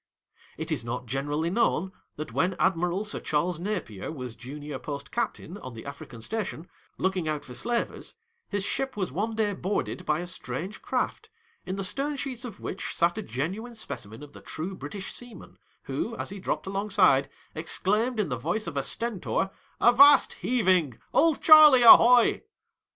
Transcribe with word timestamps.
It 0.57 0.71
is 0.71 0.83
not 0.83 1.05
generally 1.05 1.51
known 1.51 1.91
that 2.15 2.33
when 2.33 2.55
Admiral 2.55 3.03
Sir 3.03 3.19
Charles 3.19 3.59
Napier 3.59 4.11
was 4.11 4.35
junior 4.35 4.79
post 4.79 5.11
captaia 5.11 5.63
on 5.63 5.75
the 5.75 5.85
African 5.85 6.21
station, 6.21 6.67
looking 6.97 7.27
out 7.29 7.45
for 7.45 7.53
slavers, 7.53 8.15
his 8.49 8.63
ship 8.63 8.97
was 8.97 9.11
one 9.11 9.35
day 9.35 9.53
boarded 9.53 10.03
by 10.03 10.21
a 10.21 10.25
strange 10.25 10.81
craft, 10.81 11.29
in 11.67 11.75
the 11.75 11.83
stern 11.83 12.15
sheets 12.17 12.45
of 12.45 12.59
which 12.59 12.95
sat 12.95 13.19
a 13.19 13.21
genuine 13.21 13.75
specimen 13.75 14.23
of 14.23 14.33
the 14.33 14.41
true 14.41 14.73
British 14.73 15.13
seaman, 15.13 15.59
who, 15.83 16.15
as 16.17 16.31
he 16.31 16.39
dropped 16.39 16.65
alongside, 16.65 17.29
exclaimed 17.53 18.19
in 18.19 18.29
the 18.29 18.37
voice 18.39 18.65
of 18.65 18.75
a 18.75 18.81
Stentor," 18.81 19.51
Avast 19.89 20.33
heaving! 20.39 20.97
Old 21.13 21.43
Charley, 21.43 21.83
ahoy 21.83 22.41